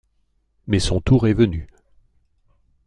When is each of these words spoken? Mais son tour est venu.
Mais 0.65 0.79
son 0.79 0.99
tour 0.99 1.27
est 1.27 1.35
venu. 1.35 1.67